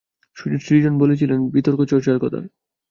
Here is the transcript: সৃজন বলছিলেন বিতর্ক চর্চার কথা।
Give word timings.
সৃজন 0.61 0.93
বলছিলেন 0.97 1.39
বিতর্ক 1.53 1.79
চর্চার 1.83 2.17
কথা। 2.19 2.39